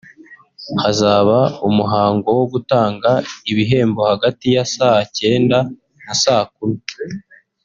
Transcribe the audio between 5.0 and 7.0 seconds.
cyenda na saa kumi